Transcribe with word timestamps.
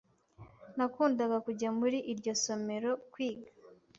Nakundaga 0.75 1.37
kujya 1.45 1.69
muri 1.79 1.97
iryo 2.11 2.33
somero 2.43 2.91
kwiga. 3.11 3.49